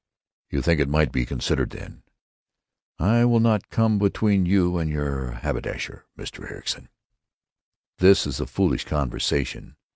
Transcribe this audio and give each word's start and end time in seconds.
"You 0.49 0.63
think 0.63 0.79
it 0.81 0.89
might 0.89 1.11
be 1.11 1.27
considered 1.27 1.69
then?" 1.69 2.01
"I 2.97 3.23
will 3.23 3.39
not 3.39 3.69
come 3.69 3.99
between 3.99 4.47
you 4.47 4.79
and 4.79 4.89
your 4.89 5.33
haberdasher, 5.33 6.07
Mr. 6.17 6.49
Ericson." 6.49 6.89
"This 7.99 8.25
is 8.25 8.39
a 8.39 8.47
foolish 8.47 8.85
conversation. 8.85 9.75